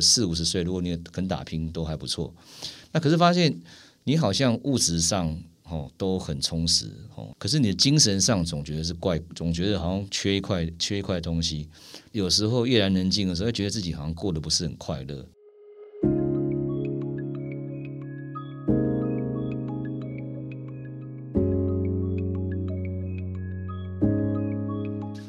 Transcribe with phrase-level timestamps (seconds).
[0.00, 2.34] 四五十岁，如果你肯打拼，都还不错。
[2.90, 3.62] 那可是发现
[4.02, 11.68] 你好像物质上哦都很充实哦，可是你的精神上总觉得是怪，总觉得好像缺一块，缺一块东西。
[12.10, 15.24] 有时候夜阑人静的时候，觉得自己好像过得不是很快乐。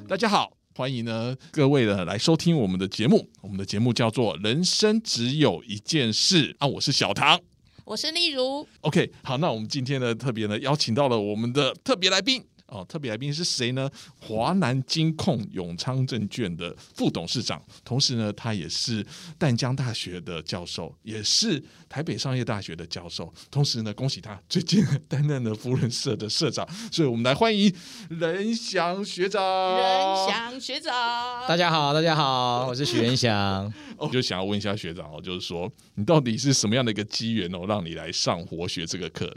[0.08, 0.55] 大家好。
[0.78, 3.30] 欢迎呢，各位呢来收听我们的节目。
[3.40, 7.40] 我们的节目叫做《人生只有一件事》啊，我是小唐，
[7.86, 8.68] 我是例如。
[8.82, 12.44] OK，好，那我们今天呢特别呢邀请到了我们的特别来宾。
[12.68, 13.90] 哦，特别来宾是谁呢？
[14.20, 19.06] 华南金控永昌证券的副董事长，同时呢，他也是
[19.38, 23.32] 淡江大学的教授，也是台北商业大学的教授。
[23.52, 26.68] 同时呢，恭喜他最近担任了福人社的社长。
[26.92, 27.72] 所以我们来欢迎
[28.10, 29.42] 任祥学长。
[29.78, 33.72] 任祥学长，大家好，大家好，我是许元祥。
[33.98, 39.32] 我就想要问一下学长哦，就是说你到底是什么样的一个机缘哦，让你来上活学这个课？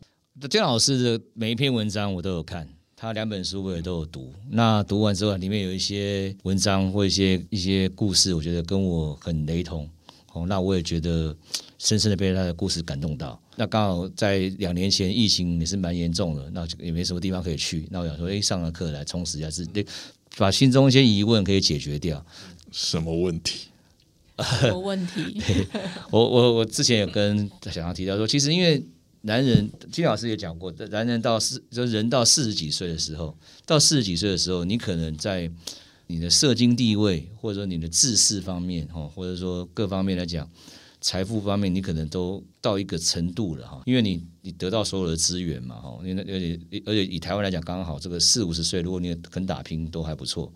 [0.48, 2.77] 姜老师的每一篇文章我都有看。
[3.00, 9.88] 他两本书我也都有读，那读完之后，里面有一些文章或一些一些故事，我觉得跟我很雷同，
[10.32, 11.32] 哦，那我也觉得
[11.78, 13.40] 深深的被他的故事感动到。
[13.54, 19.86] 那刚好在两年前疫情也是蛮严重的，那也没什么地方可以去，那我想说，哎，上了课来充实一下自己，
[20.36, 22.26] 把心中一些疑问可以解决掉。
[22.72, 23.68] 什么问题？
[24.60, 25.40] 什么问题？
[26.10, 28.84] 我我我之前有跟小杨提到说，其实因为。
[29.28, 35.50] 男人，金老师也讲过，男人到四，就人到四十几岁的时候，到四十几岁的时候，你可能在
[36.06, 40.50] 你的社经地位，或者说你的知识方面，哈，或者说各方面来讲，
[41.02, 50.50] 财富方面，你可能都到一个程度了，哈，因为你你得到所有的资源嘛，哈，因为而且而且以台湾来讲，刚好这个四五十岁，如果你肯打拼，都还不错。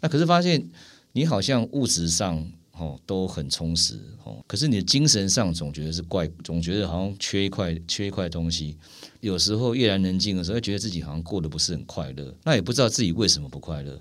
[0.00, 0.68] 那可是发现
[1.12, 2.44] 你好像物质上。
[2.78, 8.76] 哦，都很充实哦，可是你的精神上总觉得是怪，总觉得好像缺一块，缺一块东西。
[9.20, 14.00] 有时候夜阑人静的时候，觉得自己好像过得不是很快乐，那也不知道自己为什么不快乐，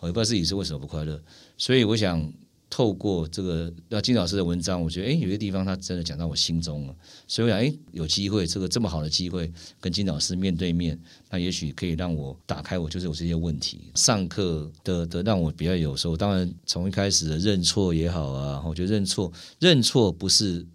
[0.00, 1.22] 我也不知道自己是为什么不快乐，
[1.56, 2.32] 所以我想。
[2.76, 6.94] 透过这个那金老师的文章，我觉得哎，有些地方他真的讲到我心中了，
[7.26, 9.50] 所以我想哎，有机会这个这么好的机会
[9.80, 11.00] 跟金老师面对面，
[11.30, 13.90] 那也许可以让我打开我就是我这些问题。
[13.94, 20.66] 上课的的让我比较有时候，当然从一开始的认错也好啊，我觉得认错认错不是。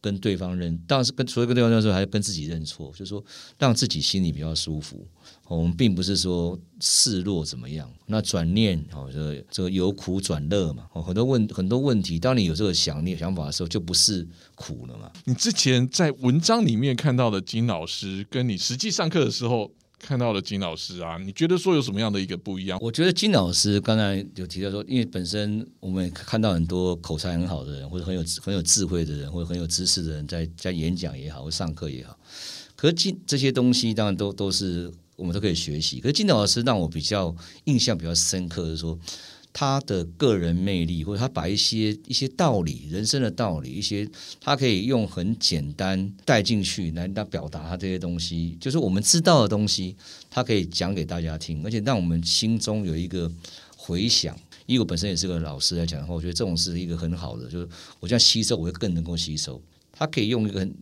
[0.00, 3.24] 跟对方认，当然是跟除了跟对方认错，还要跟自己认错，就是说
[3.58, 5.06] 让自己心里比较舒服。
[5.46, 10.86] 我们并不是说示弱怎么样，那转念哦，这个这个由苦转乐嘛。
[10.92, 15.10] 哦，很多问很多问题，当你有这个想念想法的时候，就不是苦了嘛。
[15.24, 19.72] 你之前在文章里面看到的金老师，跟你实际上课的时候。
[20.00, 22.78] 看到了金老师啊，你觉得说有什么样的一个不一样？
[22.80, 32.18] 我觉得金老师刚才有提到说，因为本身我们看到很多口才很好的人，或者很有很有智慧的人，或者很有知识的人，在在演讲也好，或上课也好，
[32.74, 36.00] 可是金这些东西当然都都是我们都可以学习。
[36.00, 37.34] 可是金老师让我比较
[37.64, 38.98] 印象比较深刻的说。
[39.52, 44.08] 他的个人魅力，或者他把一些一些道理、人生的道理，一些
[44.40, 49.96] 他可以用很简单带进去来来表达他这些东西，就是我们知道的东西，
[50.30, 53.30] 他可以讲给大家听，而且让我们心中有一个
[53.76, 54.36] 回响。
[54.66, 57.68] 因为我本身也是个老师来讲的话，我觉得这种是一个很好的，就是
[57.98, 59.60] 我这样吸收，我会更能够吸收。
[59.90, 60.72] 他可以用一个很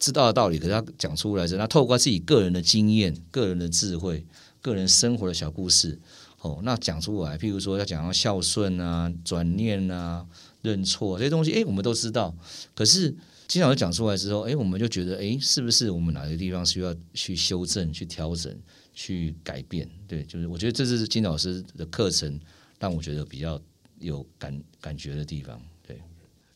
[0.00, 4.26] 知道的道理，可是他讲出来是，他透过自己个人的经验、个人的智慧、
[4.60, 5.96] 个人生活的小故事。
[6.46, 10.24] 哦，那讲出来，譬如说要讲到孝顺啊、转念啊、
[10.62, 12.32] 认错这些东西，哎，我们都知道。
[12.74, 13.14] 可是
[13.48, 18.56] 金老师讲出来之后，哎，我们就觉得，哎，是不是我们哪个地方需要去修正、去调整、
[18.94, 19.88] 去改变？
[20.06, 22.38] 对，就是我觉得这是金老师的课程
[22.78, 23.60] 让我觉得比较
[23.98, 25.60] 有感感觉的地方。
[25.86, 26.00] 对，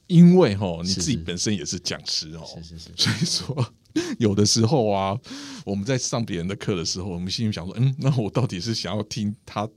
[0.07, 3.75] 因为哈，你自己本身也是讲师哦，是是是，所以说。
[4.19, 5.19] 有的时候啊，
[5.65, 9.69] 我们在上别人的课的时候，我们心里想说，嗯，那我到底是想要听他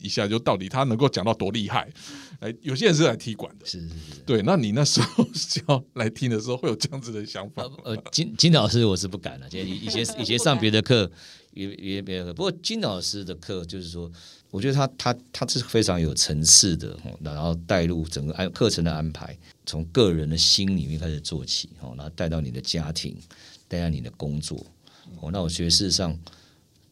[0.00, 1.90] 一下，就到底他能够讲到多厉害？
[2.40, 3.94] 哎，有些人是来踢馆的，是是是，
[4.24, 4.40] 对。
[4.42, 5.26] 那你那时候
[5.68, 7.64] 要来听的时候，会有这样子的想法？
[7.84, 11.10] 呃，金金老师我是不敢了，以以前以前上别的课
[11.52, 14.10] 也也别的课，不过金老师的课就是说，
[14.50, 23.14] 我觉得他他他是非常有层次的，然后带入整个安课程的安排，从个人的心里面开始做起，哦，然后带到你的家庭。
[23.70, 24.58] 带下你的工作，
[25.20, 26.18] 哦，那我觉得事实上，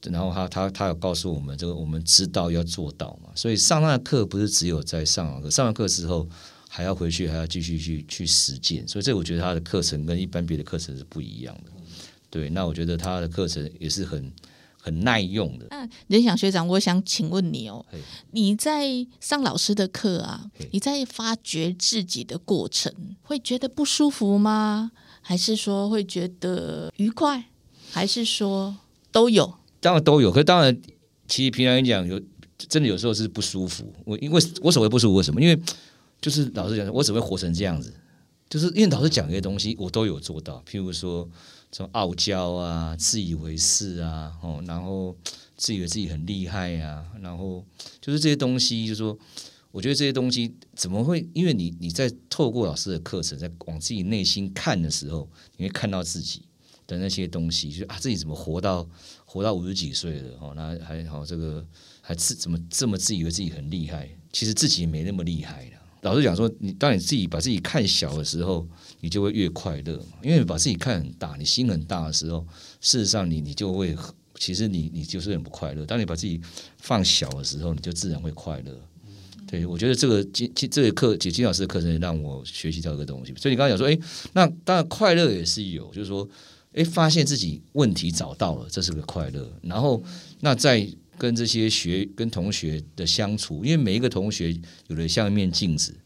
[0.03, 6.29] 然后他他他有告诉我们，这个我们知道要做到嘛，所以上他的课不是只有在上完课，上完课之后
[6.69, 11.73] 还要回去，还要继续去去实践，所以这我觉得他的课程跟一般别的课程是不一样的。
[12.31, 14.33] 对，那我觉得他的课程也是很
[14.81, 15.67] 很耐用的。
[15.71, 17.85] 那任想学长，我想请问你哦，
[18.31, 22.93] 你在上老师的课啊，你在发掘自己的过程，
[23.23, 24.93] 会觉得不舒服吗？
[25.29, 27.45] 还是说会觉得愉快？
[27.93, 28.75] 还是说
[29.13, 29.59] 都有？
[29.79, 30.75] 当然都有，可是当然，
[31.27, 32.19] 其实平常来讲，有
[32.57, 33.93] 真的有时候是不舒服。
[34.07, 35.39] 我因为我所谓不舒服，为什么？
[35.39, 35.61] 因为
[36.19, 37.93] 就是老实讲，我只会活成这样子，
[38.49, 40.65] 就是因为老师讲这些东西，我都有做到。
[40.67, 41.29] 譬如说，
[41.71, 45.15] 这种傲娇啊、自以为是啊，哦，然后
[45.59, 47.63] 自以为自己很厉害啊，然后
[48.01, 49.19] 就是这些东西，就是说。
[49.71, 51.29] 我觉得这些东西怎么会？
[51.35, 56.43] 因为你你在透过老师的课程，在往自己内心看的时候，你会看到自己
[56.87, 58.89] 的那些东西，就啊，自己怎么活到
[59.25, 61.65] 活到五十几岁了哦，那还好这个
[62.01, 64.09] 还自怎么这么自以为自己很厉害？
[64.33, 65.73] 其实自己也没那么厉害的。
[66.03, 68.67] 老实讲说，你当你自己把自己看小的时候，
[69.01, 70.19] 你就会越快乐嘛。
[70.23, 72.47] 因为你把自己看很大，你心很大的时候，
[72.81, 73.97] 事实上你你就会，
[74.37, 75.85] 其实你你就是很不快乐。
[75.85, 76.41] 当你把自己
[76.79, 78.81] 放小的时候，你就自然会快乐。
[79.51, 83.33] 对，我觉得这个金金这个课，金金老师的课程让我学习到一个东西。
[83.37, 83.99] 所以你刚刚讲说，哎，
[84.35, 86.29] 那当然快乐也是有，就是说，
[86.75, 89.51] 哎，发现自己问题找到了，这是个快乐。
[89.63, 90.03] 然后，
[90.41, 90.87] 那在
[91.17, 94.55] 跟这些学跟同学的相处，因为每一个同学
[94.89, 95.97] 有的像一面镜子，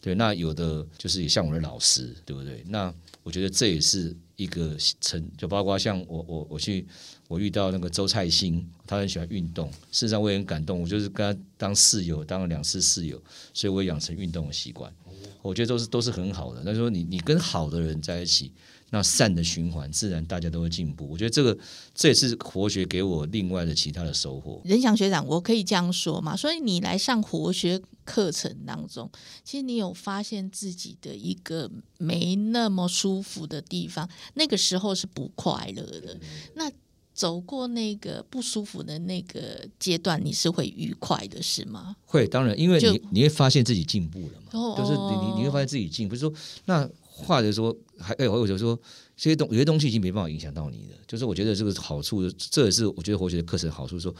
[0.00, 2.62] 对，那有的就是也像我的老师，对不对？
[2.68, 2.94] 那
[3.24, 6.86] 我觉得这也是一个成，就包括像我我我去。
[7.32, 10.82] 我遇到那个周蔡兴，他很喜欢运动，事实上我也很感动。
[10.82, 13.18] 我就是跟他当室友，当了两次室友，
[13.54, 14.92] 所以我也养成运动的习惯。
[15.40, 16.60] 我觉得都是都是很好的。
[16.62, 18.52] 那说你你跟好的人在一起，
[18.90, 21.08] 那善的循环，自然大家都会进步。
[21.08, 21.56] 我觉得这个
[21.94, 24.60] 这也是活学给我另外的其他的收获。
[24.66, 26.36] 任翔学长，我可以这样说嘛？
[26.36, 29.10] 所以你来上活学课程当中，
[29.42, 36.20] 其实你有发现自己的一个没那么舒服的地方，那个时候是不快乐的。
[36.56, 36.70] 那
[37.14, 41.96] 走过那个不舒服的那个阶段，你是会愉快的，是吗？
[42.06, 48.78] 会，当然，因为你你会发现自己进步了嘛，哦就是你你你会发现自己进步，就是说那话就说还哎，或者说
[49.16, 54.14] 这些东有些东西已经没办法影响到你了，就是我觉得这个好处，这也是我觉得活学的课程的好处，说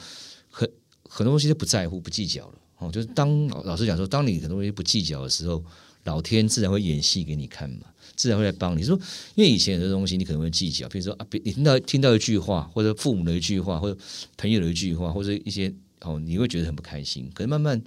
[0.51, 0.71] 很
[1.09, 5.65] 很多东西都不在乎、不计较了哦，就是当老老师讲说，当你很多东西不计较的时候，
[6.05, 7.87] 老天自然会演戏给你看嘛。
[8.15, 8.99] 自然会来帮你说，
[9.35, 13.99] 因为以前有的东西你可能会计较，比如说啊，别你听到听到一句话，或者父母的一句话，或者
[14.37, 17.31] 朋友的一句话，或者一些哦，你会觉得很不开心。
[17.35, 17.83] 可是慢慢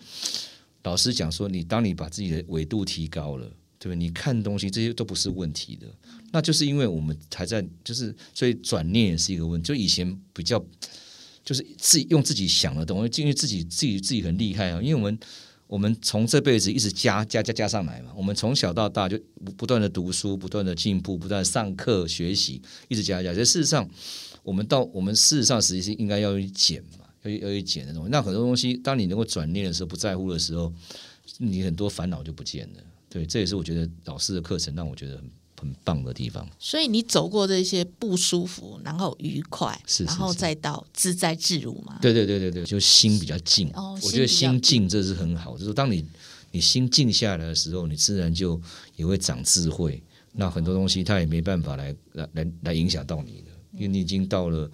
[0.83, 3.45] 老师讲说，你当你把自己的纬度提高了，
[3.80, 3.95] 对不对？
[3.95, 5.88] 你看东西这些都不是问题的，
[6.31, 9.62] 那就是因为我们还在，就是所以转念也是一个问。
[9.62, 10.63] 就以前比较
[11.44, 15.18] 就是自己用自己想的东西，因为自己自己自己很厉害啊，因为我们。
[15.68, 19.20] 我们从这辈子一直加加加加上来嘛，我们从小到大就
[19.58, 23.34] 不断的读书，不断的进步，不断上课学习，一直加加。
[23.34, 23.90] 这事实上，
[24.44, 28.10] 我们到我们事实上实际是应该要去减嘛，要要去减的东西。
[28.12, 30.72] 那很多东西，当你能够转念的时候，不在乎的时候，
[31.40, 32.84] 你很多烦恼就不见了。
[33.10, 35.20] 对，这也是我觉得老师的课程让我觉得
[35.60, 36.48] 很棒的地方。
[36.60, 41.98] 所以你走过这些不舒服，然后愉快，是是然后再到自在自如嘛？
[42.02, 43.69] 对对对对对，就心比较静。
[43.74, 46.06] 哦我觉得心静这是很好，就是当你
[46.52, 48.62] 你心静下来的时候，你自然就
[48.96, 50.02] 也会长智慧。
[50.38, 54.69] 那很多东西它也没办法来来来来影响到你的，因为你已经到了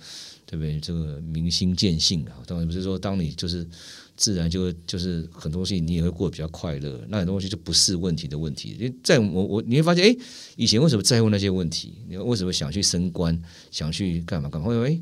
[0.46, 0.80] 对不对？
[0.80, 3.68] 这个明心见性啊，当然不是说当你就是
[4.22, 8.78] 自然就就是很多东西你也会过得比较快乐，那很东西就不是问题的问题。
[8.80, 10.16] 因为在我我你会发现，哎，
[10.56, 11.96] 以前为什么在乎那些问题？
[12.08, 13.36] 你为什么想去升官，
[13.72, 14.68] 想去干嘛干嘛？
[14.68, 15.02] 会哎，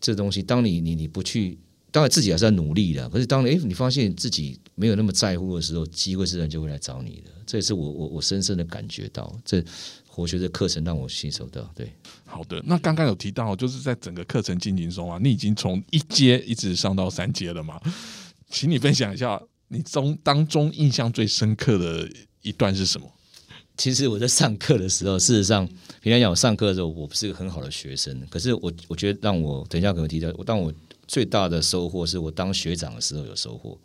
[0.00, 1.58] 这东西当你你你不去。
[1.90, 7.30] 当然自己还是要努力的，可是当你哎，你发现自己没有那么在乎的时候，机会自然就会来找你的。
[7.46, 9.64] 这也是我我我深深的感觉到，这
[10.08, 11.62] 活学的课程让我吸收到。
[11.72, 11.92] 对，
[12.24, 17.80] 好的，那刚刚有提到，就是在整个课程进行中啊，你已经从一阶一直上到三阶了嘛？
[18.54, 22.08] 请你分享一下你中当中印象最深刻的
[22.42, 23.12] 一段是什么？
[23.76, 25.66] 其实我在上课的时候，事实上
[26.00, 30.72] 平常讲我上课的时候，我不是个很好的学生，可是我我觉得让我等一下可能提到，我当我
[31.08, 33.76] 最大的收获是我当学长的时候有收获。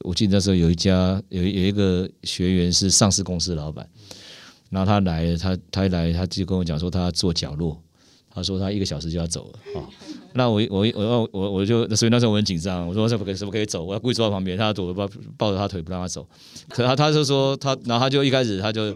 [0.00, 3.88] 我记得那时候有一家有有一个学员是上市公司老板，
[4.70, 7.80] 然后他来，他他一来他就跟我讲说他坐角落，
[8.28, 9.86] 他说他一个小时就要走了啊。
[10.36, 13.82] 那我我我我我就所以那时候我很紧张，我说怎么可以怎么可以走？
[13.82, 16.26] 我要故意坐在旁边，他躲抱抱着他腿不让他走。
[16.68, 18.92] 可他他就说他，然后他就一开始他就，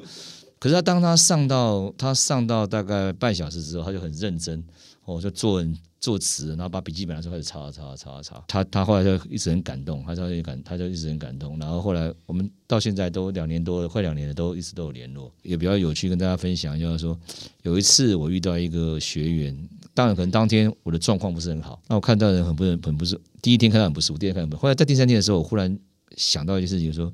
[0.58, 4.62] 可是他当他上到他上到大概半小时之后，他就很认真，
[5.04, 8.42] 哦，就坐很作词，然后把笔记本拿出来开始抄啊抄抄抄。
[8.48, 11.58] 他他后来就一直很感动，他就感他就一直很感动。
[11.58, 15.30] 然后后来我们到现在都两年多了，快两年了，都一直都有联络。
[15.42, 17.18] 也比较有趣，跟大家分享，就是说
[17.62, 25.78] 有一次我遇到一个学员，当然可能当天我的状况不是很好，那我看到人很不很不是第一天看到很不舒服，第二天看到很不，后来在第三天的时候，我忽然
[26.16, 27.12] 想到一件事情，说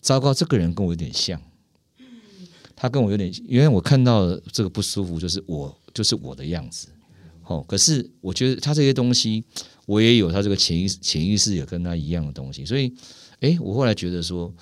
[0.00, 1.40] 糟糕，这个人跟我有点像，
[2.76, 6.88] 他跟我有点，因为我看到这个不舒服，就是我就是我的样子，
[7.44, 9.44] 哦，可是我觉得他这些东西，
[9.86, 12.92] 我也有他这个潜意识潜意识也跟他一样的东西，所以，
[13.40, 14.52] 哎，我后来觉得说，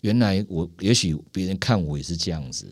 [0.00, 2.66] 原来我也许别人看我也是这样子，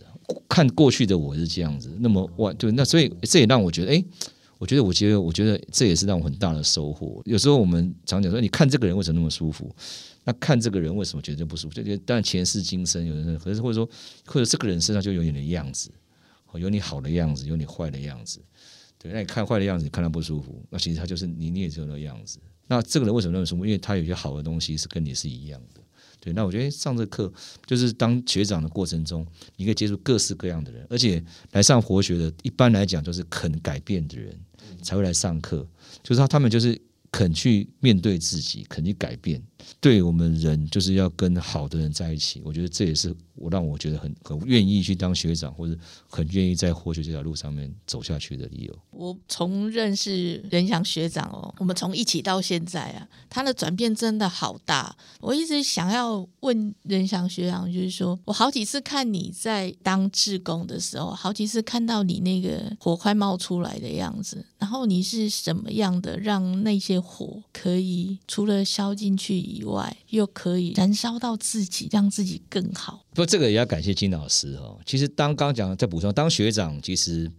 [0.49, 4.05] 看过去的我是这样子，那么我，对，那所以这也让我觉得，哎，
[4.59, 7.21] 我觉得，我觉得，我觉得这也是让我很大的收获。
[7.25, 9.75] 有时候我们常讲说，你看这个人为什么那么舒服？
[10.25, 11.75] 那看这个人为什么觉得不舒服？
[11.75, 13.89] 就觉得当然前世今生有人，可是或者说
[14.25, 15.91] 或者这个人身上就有你的样子，
[16.55, 18.41] 有你好的样子，有你坏的样子。
[18.99, 22.39] 对，那你看坏的样子，你看他不舒服，那其实他就是你，你也只有那样子。
[22.69, 23.67] 那这个人为什么那么舒服？
[23.67, 25.81] 因为他有些好的东西是跟你是一样的。
[26.25, 27.31] 对，那我觉得上这课
[27.67, 29.27] 就是当学长的过程中，
[29.57, 34.33] 你可以接触各式各样的人，而且来上活学的，一般来讲就是肯改变的人
[34.83, 35.67] 才会来上课，
[36.01, 39.43] 就是他他们就是肯去面对自己，肯去改变。
[39.81, 45.77] 对我们人就是要跟好的人在一起，我觉得这也是我让我觉得很很愿意去当学长，或者
[46.09, 48.79] 很愿意在活学这条路上面走下去的理由。
[48.91, 54.95] 我从认识任翔学长哦，我们从一起到现在啊，他的转变真的好大。
[55.21, 69.33] 我一直想要问任翔学长，就是说我好几次看你在当志工的时候，好几次看到你那个火快冒出来的样子，然后你是什么样的让那些火可以除了烧进去？
[69.53, 73.05] 以外，又可以燃烧到自己，让自己更好。
[73.11, 74.79] 不过，这个也要感谢金老师哦。
[74.87, 77.31] 其实，当刚讲在补充，当学长其实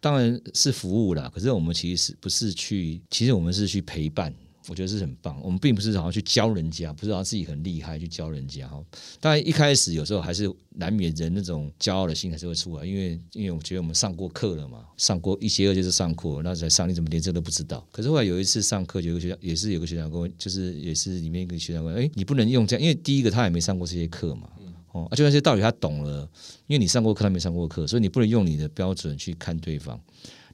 [0.00, 4.32] 当然是服务啦，可是我们其实是不是去，其实我们是去陪伴。
[4.68, 5.40] 我觉得是很棒。
[5.42, 8.82] 我们并不是好像去教人家，不是好像自己很厉害去教人家哈。
[9.20, 17.86] 当然一开始有时候还是难免人那种骄傲的心还是会出来，因为因为我觉得我们上过课了嘛，上过一节课就是上课，那才上你怎么连这都不知道。
[17.90, 24.48] 可是后来有一次上课，有个学长也是有个学长跟我，就是也是里面一个学长问，哎，你不能用这样，因为第一个他也没上过这些课嘛，
[24.92, 26.28] 哦，就那些道理他懂了，
[26.66, 30.00] 因为你上过课，他没上过课，所以你不能用你的标准去看对方。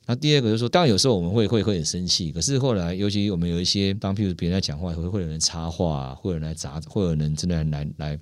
[0.06, 8.20] 那第二个就是说，当然有时候我们会会会很生气，可是后来，尤其我们有一些当譬如别人在讲话，会会有人插话，会有人来砸，会有人真的来来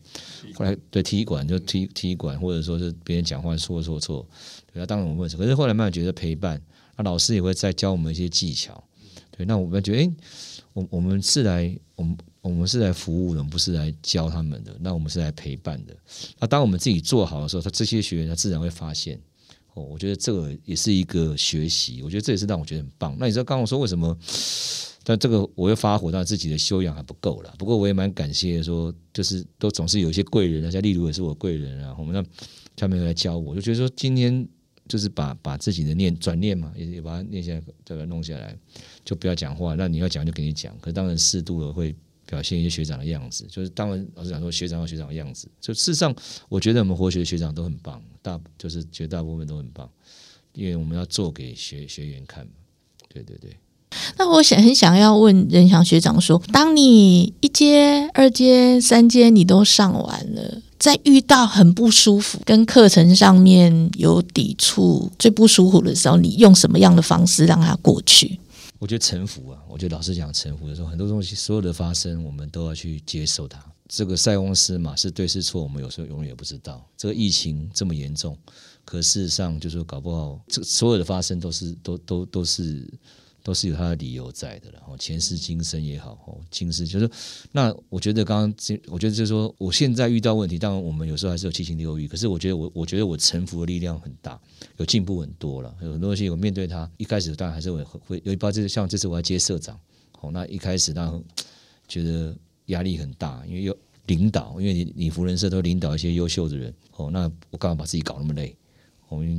[0.54, 4.24] 后来对踢馆就踢踢馆，或者说是别人讲话说错错，
[4.72, 6.62] 对啊，当然我们会，可是后来慢慢觉得陪伴，
[6.96, 8.84] 那老师也会再教我们一些技巧，
[9.36, 10.12] 对，那我们觉得，哎，
[10.74, 15.96] 我我们是来，我们我们是来服务的，不是来教他们的，那我们是来陪伴的。
[16.38, 19.18] 那当我们自己做好的时候，他这些学员他自然会发现。
[19.74, 23.16] 哦，我觉得这个也是一个学习，我觉得这也是让我觉得很棒。
[23.18, 24.16] 那你知道刚刚我说为什么？
[25.04, 27.52] 但这个我又发火，但自己的修养还不够了。
[27.58, 32.22] 不过我也蛮感谢，说就是都总是有一些贵人啊，像例如也是我贵人啊，我们那
[32.76, 34.46] 下面来教我，就觉得说今天
[34.86, 38.56] 就是把把自己的念转念嘛，也也把它念下来，再把它弄下来，
[39.04, 39.74] 就不要讲话。
[39.74, 41.94] 那你要讲就给你讲，可当然适度的会。
[42.26, 46.14] 表现一些学长的样子，就是当然老师讲说学长和学长的样子，就事实上
[46.48, 49.88] 我觉得我们活学学长都很棒，大就是绝大部分都很棒，
[50.54, 52.46] 因为我们要做给学学员看。
[53.12, 53.56] 对对对。
[54.16, 68.40] 那我想很想要问任翔学长说，当你一阶、二阶、三阶你都上完了，在遇到很不舒服、跟课程上面有抵触、最不舒服的时候，你用什么样的方式让它过去？
[68.82, 73.64] 我觉得臣服啊，我觉得老师讲臣服的时候，很多东西所有的发生，我们都要去接受它。
[73.86, 76.84] 这个塞翁失马是对是错，我们有时候永远也不知道。
[76.96, 78.36] 这个疫情这么严重，
[78.84, 82.92] 可事实上就是说，搞不好这所有的发生都是都都都是。
[83.42, 87.10] 都是有他的理由在的了，哦，前世今生也好，哦，今世就是，
[87.50, 94.40] 那我觉得刚刚这，我觉得就是说，我现在遇到问题，当然我们有时候还是有七情六欲，可是我觉得我，我觉得我臣服的力量很大，
[94.76, 99.78] 有进步很多了，有很多东西我面对它，一开始当然还是会会有一包，就是像这次我要接社长，
[100.20, 101.24] 哦，那一开始当然
[101.88, 108.54] 觉得压力很大，因为有领导，因为你你福人社都领导一些优秀的人，哦，那我干嘛把自己搞那么累？
[109.12, 109.38] 我们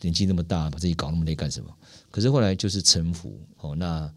[0.00, 1.74] 年纪那么大，把自己搞那么累干什么？
[2.10, 4.10] 可是后来就是臣服哦，那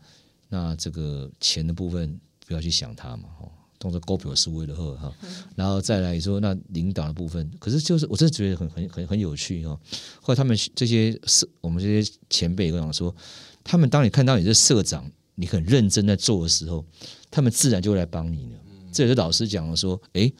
[0.50, 5.12] 那这个钱的部分不要去想它嘛，哦，动作高表是为了贺哈，
[5.56, 9.80] 然后再来说那领导的部分，可是就是我真的觉得很很很很有趣哦。
[10.22, 13.16] 后来他们这些社，我们这些前辈跟我讲说，
[13.64, 16.86] 他们当你看到你这社长，你很认真在做的时候，
[17.32, 18.60] 他们自然就会来帮你了。
[18.92, 20.32] 这也是老师讲的说，哎。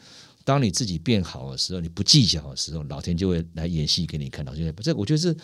[0.44, 4.44] 当你自己变好的时候，你不计较的时候，老天就会来演戏给你看。
[4.44, 5.36] 老天，这我觉得是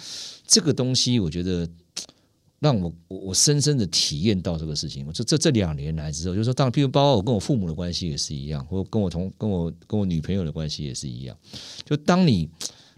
[0.46, 1.68] 这个东西，我觉得
[2.60, 5.06] 让我我我深深的体验到这个事情。
[5.06, 11.36] 我这这这两年来之后，就是说，当譬如包括我跟我父母的关系也是一样，或跟我同跟我跟我女朋友的关系也是一样。
[11.84, 12.50] 就当你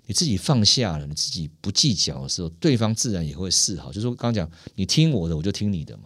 [0.06, 3.88] 你自己放下了，你自己不计较的时候，对方自然也会示好。
[3.88, 6.04] 就是说，刚讲，你听我的，我就听你的嘛。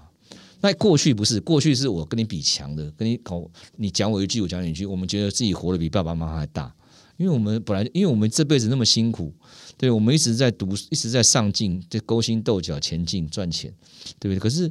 [0.64, 6.75] 那过去不是，过去是我跟你比强的，跟你搞，你讲我一句，我讲你一句，我们觉得自己活得比爸爸妈妈还大，
[7.18, 9.30] 因为我们本来，因为我们这辈子那么辛苦，
[9.76, 13.71] 对我们一直在读，一直在上进，在勾心斗角前进赚钱，
[14.18, 14.38] 对不对？
[14.38, 14.62] 可是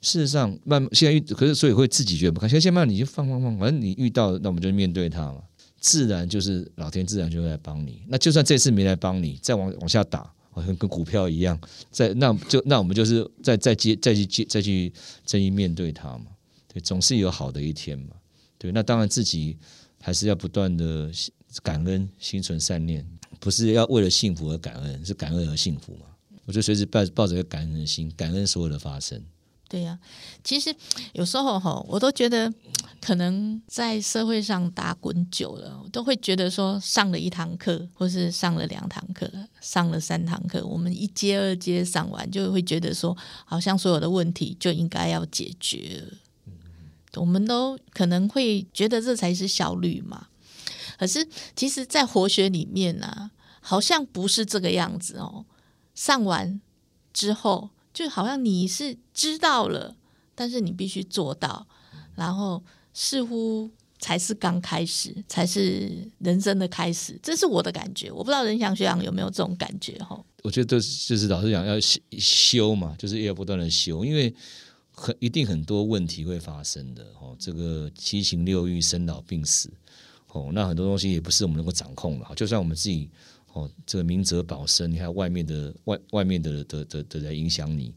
[0.00, 5.42] 事实上，慢现在，可是所以会自己觉得不看，现在慢慢你就放放放，反正你遇到，那我们就面对它嘛，
[5.80, 8.04] 自然就是老天自然就会来帮你。
[8.06, 10.32] 那就算这次没来帮你，再往往下打。
[10.50, 11.58] 好像跟股票一样，
[11.90, 14.92] 在那就那我们就是再再接再去接再去
[15.24, 16.26] 正义面对它嘛，
[16.72, 18.16] 对，总是有好的一天嘛，
[18.58, 19.56] 对，那当然自己
[20.00, 21.10] 还是要不断的
[21.62, 23.06] 感恩，心存善念，
[23.38, 26.06] 不是要为了幸福而感恩，是感恩而幸福嘛，
[26.44, 29.22] 我就随时抱抱着一个感恩的心，感恩所有的发生。
[29.68, 29.96] 对呀，
[30.42, 30.74] 其实
[31.12, 32.52] 有时候哈，我都觉得
[33.00, 39.30] 可能在社会上打滚久了，都会觉得说上了一堂课，或是上了两堂课，
[39.60, 46.04] 上了三堂课，我们一阶二阶上完，就会觉得说，好像所有的问题就应该要解决。
[47.14, 50.28] 我们都可能会觉得这才是效率嘛。
[50.98, 51.26] 可是
[51.56, 53.30] 其实，在活学里面呢，
[53.60, 55.44] 好像不是这个样子哦。
[55.94, 56.60] 上完
[57.12, 57.70] 之后。
[57.92, 59.96] 就好像你是知道了，
[60.36, 61.66] 但是你必须做到，
[62.14, 68.10] 然后似乎才是刚开始，才是人生的开始，这是我的感觉。
[68.10, 70.22] 我不知道任翔学长有没有这种感觉哈？
[70.42, 71.74] 我觉得就是老师讲要
[72.18, 74.34] 修嘛，就是要不断的修，因为
[74.90, 77.36] 很一定很多问题会发生的哦。
[77.38, 79.70] 这个七情六欲、生老病死
[80.28, 82.26] 哦，那很多东西也不是我们能够掌控的。
[82.34, 83.10] 就算我们自己。
[83.52, 87.92] 哦，这个明哲保身，你看外面的外外面的的的的来影响你，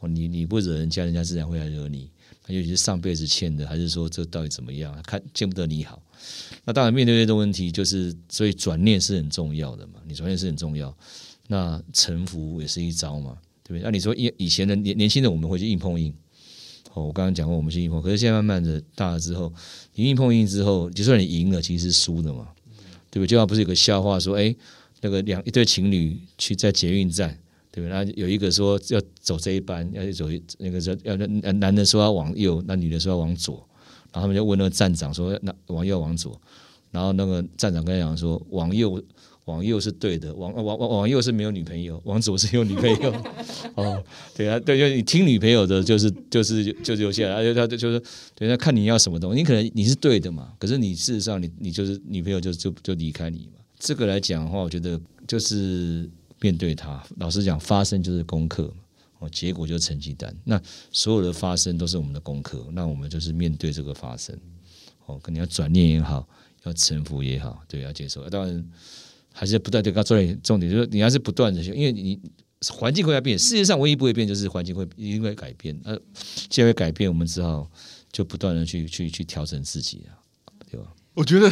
[0.00, 2.10] 哦，你你不惹人家，人家自然会来惹你。
[2.48, 4.96] 尤其是上辈子欠的，还是说这到底怎么样？
[5.02, 6.02] 看见不得你好。
[6.64, 9.94] 那当然面对这个问题，就是所以转念是很重要的嘛。
[10.06, 10.96] 你转念是很重要，
[11.48, 13.82] 那臣服也是一招嘛，对不对？
[13.82, 16.12] 那你说以以前的年年轻的我们会去硬碰硬，
[16.94, 19.52] 哦，我刚刚讲过我们去硬碰，可是现在慢慢的大了之后，
[19.94, 22.48] 你硬碰硬之后，就算你赢了，其实是输的嘛，
[23.10, 23.26] 对不对？
[23.26, 24.54] 就像不是有个笑话说，哎。
[25.02, 27.38] 那个两一对情侣去在捷运站，
[27.76, 27.90] 对不对？
[27.90, 30.24] 那有一个说要走这一班，要走
[30.58, 33.56] 那个说要男的说要往右，那女的说要往左，
[34.10, 36.40] 然后他们就问那个站长说那往右往左，
[36.90, 38.98] 然后那个站长跟他讲说往右
[39.44, 43.14] 往右是对的，往往往往右是没有女朋友，往左是有女朋友。
[43.76, 44.02] 哦，
[44.34, 48.02] 对啊，对，就是你听女朋友的，就是就是就留下来，而且他就是
[48.34, 53.60] 对，他看你要什么东西，你可能你是对的嘛，可是你事实上你你就是女朋友就就就离开你嘛。
[53.78, 54.98] 这个来讲的话，我觉得
[55.28, 56.08] 就是
[56.40, 57.02] 面对它。
[57.16, 58.72] 老实讲，发生就是功课，
[59.18, 60.34] 哦，结果就是成绩单。
[60.44, 64.38] 那所有的发生都是我们的功课，那我们就是面对这个发生，
[65.06, 66.28] 哦，可能要转念也好，
[66.64, 68.28] 要臣服也好，对，要接受。
[68.28, 68.64] 当然，
[69.32, 72.20] 还是不断对他重点，重点就是你还是不断的，因为你
[72.68, 75.78] 环境会在变，世界上唯一不会变就是环境会一定会改变。
[75.84, 75.98] 呃，
[76.48, 77.70] 既然会改变，我们只好
[78.12, 80.18] 就不断的去去去调整自己啊，
[80.70, 80.92] 对吧？
[81.14, 81.50] 我觉得。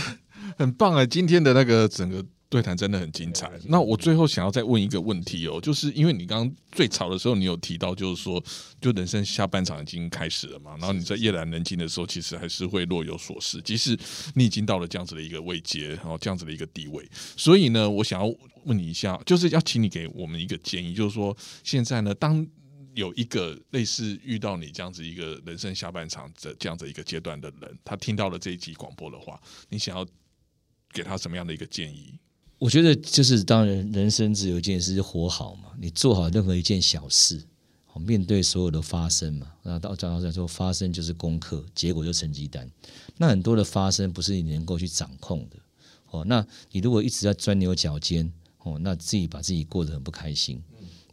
[0.57, 1.05] 很棒啊！
[1.05, 3.51] 今天的那个整个对谈真的很精彩。
[3.64, 8.40] 那我最后想要再问一个问题哦，就是因为你刚刚最吵的时候，你有提到，就是说，
[8.81, 10.77] 就人生下半场已经开始了嘛。
[10.79, 13.61] 然后你在夜阑人静的时候，其实还是会若有所思。
[13.62, 13.99] 即使
[14.35, 17.05] 你已经到了这样子的一个位阶，然后这样子的一个地位，
[17.37, 18.33] 所以呢，我想要
[18.67, 22.47] 问你一下，就是要请你给我们一个建议，就是说，现在呢，当
[22.95, 30.07] 有一个类似遇到你这样子一个人生下半场的这样子一个阶段的人，他听到了这一集广播的话，你想要。
[30.95, 32.17] 给他什么样的一个建议？
[32.59, 35.73] 我觉得就是当然，人生只有一件事，活好嘛。
[35.79, 37.43] 你做好任何一件小事，
[37.85, 39.53] 好面对所有的发生嘛。
[39.64, 42.71] 那到张老师说，发生就是功课，结果就成绩单。
[43.19, 45.57] 那很多的发生不是你能够去掌控的
[46.11, 46.25] 哦。
[46.27, 50.62] 那你如果一直在钻牛角尖哦，那自己把自己过得很不开心。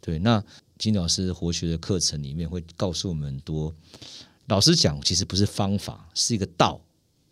[0.00, 0.42] 对，那
[0.78, 3.74] 金老师活学的课程里面会告诉我们很多。
[4.46, 6.80] 老师讲，其实不是方法，是一个道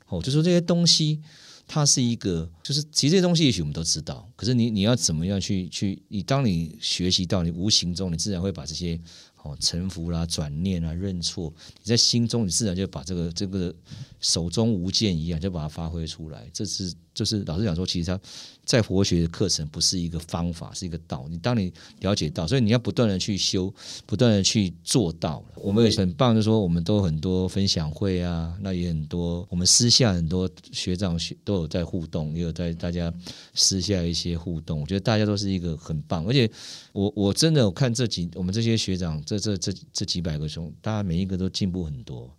[0.09, 1.23] 哦，就说这些东西。
[1.73, 8.99] 它是一个，就是其实这些东西也许我们都知道，可是你你要怎么样去去，你当你学习到，你无形中你自然会把这些
[9.43, 13.75] 哦臣服啦、转念啊、认错，你在心中你自然就把这个这个
[14.21, 16.49] 手中无剑一样，就把它发挥出来。
[16.53, 18.21] 这是就是老师讲说，其实他。
[18.63, 21.27] 在佛学的课程不是一个方法，是一个道。
[21.29, 21.73] 你当你
[22.03, 23.75] 了解到，所以你要不断的去修，
[24.07, 25.45] 不断的去做到。
[25.57, 29.45] 我们也很棒，就说我们都很多分享会啊，那也很多。
[29.51, 33.13] 我们私下很多学长学都有在互动，也有在大家
[33.55, 34.81] 私下一些互动。
[34.81, 36.49] 我觉得大家都是一个很棒，而且
[36.93, 42.35] 我我真的我看这几我们这些学长，这这这这几百个兄，大家每一个都进步很多。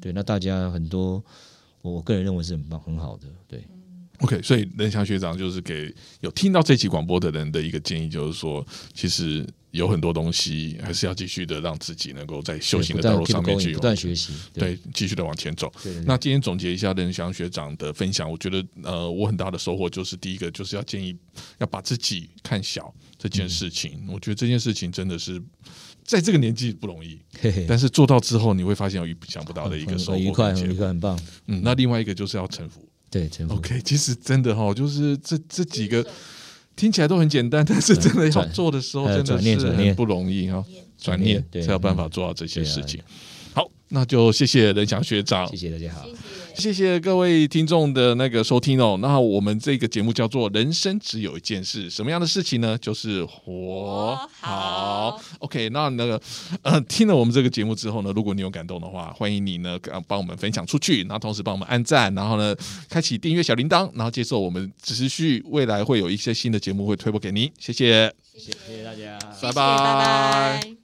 [0.00, 1.22] 对，那大家很多，
[1.80, 3.26] 我个人认为是很棒很好的。
[3.46, 3.62] 对。
[4.18, 8.64] OK，所以任翔学长就是给有听到这期广播的人的一个建议，就是说，
[8.94, 15.72] 其实有很多东西还是要继续的让自己能够在修行的道路上面去不断学习，对，继续的往前走。
[15.82, 21.16] 对那今天总结一下任翔学长的分享，我觉得呃，我很大的收获就是第一个就是要建议
[21.58, 25.42] 要把自己看小这件事情，我觉得这件事情真的是
[26.04, 30.68] 在这个年纪不容易，嘿嘿，但是做到之后你会发现有意想不到的一个收获很愉快，跟结果。
[30.68, 31.20] 很愉快，很棒。
[31.46, 32.86] 嗯，那另外一个就是要臣服。
[33.10, 33.54] 对，臣服。
[33.54, 36.04] OK，其实真的哈，就是这这几个
[36.74, 40.64] 听起来都很简单，但是真的要做的时候，真的是很不容易哈。
[40.98, 43.00] 转念才有办法做到这些事情。
[43.00, 43.06] 好，
[43.94, 46.06] 那就谢谢任翔学长谢，谢大家好。
[46.54, 48.98] 谢谢各位听众的那个收听哦。
[49.00, 52.76] 那我们这个节目叫做“人生只有一件事”，什么样的事情呢？
[52.78, 55.20] 就是活好。
[55.40, 56.20] OK，那那个
[56.62, 62.54] 呃，听了我们这个节目之后呢，如果你有感动的话，欢迎你呢呃帮我们分享出去，然后同时帮我们按赞，然后呢
[62.88, 67.50] 开启订阅小铃铛，然后接受我们持续未来会有一些新的节目会推播给您。
[67.58, 68.10] 谢谢。
[68.34, 69.18] 谢谢大家。
[69.42, 70.81] 拜拜拜拜。